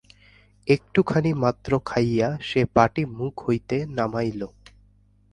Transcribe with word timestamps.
একটুখানি 0.67 1.31
মাত্র 1.43 1.71
খাইয়া 1.85 2.29
সে 2.41 2.61
বাটি 2.75 3.03
মুখ 3.17 3.33
হইতে 3.47 3.77
নামাইল। 3.97 4.41